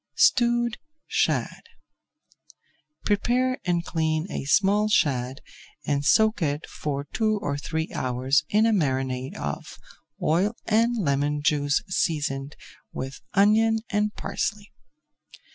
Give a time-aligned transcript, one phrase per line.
[0.15, 1.61] STEWED SHAD
[3.05, 5.41] Prepare and clean a small shad
[5.85, 9.77] and soak it for two or three hours in a marinade of
[10.19, 12.55] oil and lemon juice seasoned
[12.91, 14.71] with onion and parsley.